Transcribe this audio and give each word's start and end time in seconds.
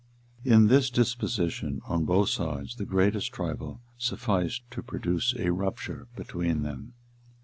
In 0.43 0.65
this 0.65 0.89
disposition, 0.89 1.79
on 1.85 2.05
both 2.05 2.29
sides, 2.29 2.77
the 2.77 2.87
greatest 2.87 3.31
trifle 3.31 3.83
sufficed 3.99 4.63
to 4.71 4.81
produce 4.81 5.35
a 5.37 5.51
rupture 5.51 6.07
between 6.15 6.63
them. 6.63 6.93